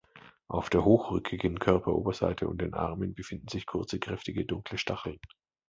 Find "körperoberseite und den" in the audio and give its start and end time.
1.59-2.73